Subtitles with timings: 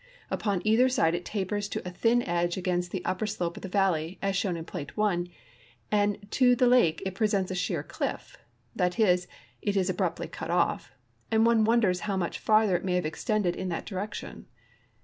[0.31, 3.69] Upon either side it tapers to a thin edge against the upper slope of the
[3.69, 5.27] valley, as shown in Plate 1,
[5.91, 8.35] and to the lake it presents a sheer cliff—
[8.75, 9.27] that is,
[9.61, 10.91] it is abruptly cut off—
[11.31, 14.47] and one wonders how much farther it may have extended in that direction.